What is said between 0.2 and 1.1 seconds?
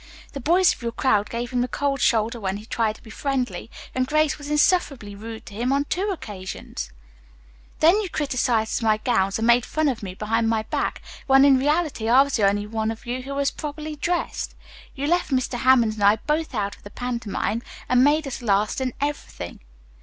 The boys of your